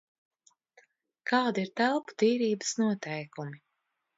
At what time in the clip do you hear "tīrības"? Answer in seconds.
2.23-2.73